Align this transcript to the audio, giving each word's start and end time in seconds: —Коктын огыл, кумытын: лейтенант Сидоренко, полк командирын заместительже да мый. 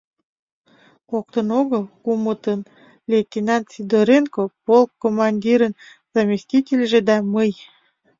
—Коктын 1.09 1.47
огыл, 1.59 1.83
кумытын: 2.03 2.59
лейтенант 3.11 3.65
Сидоренко, 3.73 4.43
полк 4.65 4.89
командирын 5.03 5.73
заместительже 6.15 6.99
да 7.09 7.15
мый. 7.33 7.51